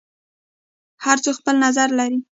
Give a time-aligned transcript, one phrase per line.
[1.03, 2.19] هر څوک خپل نظر لري.